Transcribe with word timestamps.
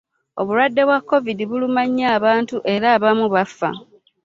Obulwadde 0.39 0.81
bwa 0.87 0.99
covid 1.09 1.37
buluma 1.49 1.81
nnyo 1.87 2.05
abantu 2.17 2.55
era 2.73 2.87
abamu 2.95 3.25
bafa. 3.33 3.69